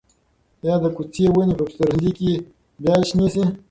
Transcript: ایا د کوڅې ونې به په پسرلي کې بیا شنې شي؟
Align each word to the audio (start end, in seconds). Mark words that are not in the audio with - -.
ایا 0.63 0.75
د 0.83 0.85
کوڅې 0.95 1.25
ونې 1.33 1.53
به 1.59 1.63
په 1.67 1.67
پسرلي 1.67 2.11
کې 2.19 2.31
بیا 2.81 2.95
شنې 3.07 3.27
شي؟ 3.33 3.43